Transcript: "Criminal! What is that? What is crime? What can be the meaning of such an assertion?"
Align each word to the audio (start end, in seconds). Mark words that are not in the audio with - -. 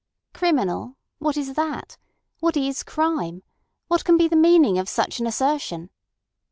"Criminal! 0.33 0.97
What 1.19 1.37
is 1.37 1.53
that? 1.53 1.95
What 2.39 2.57
is 2.57 2.81
crime? 2.81 3.43
What 3.87 4.03
can 4.03 4.17
be 4.17 4.27
the 4.27 4.35
meaning 4.35 4.79
of 4.79 4.89
such 4.89 5.19
an 5.19 5.27
assertion?" 5.27 5.91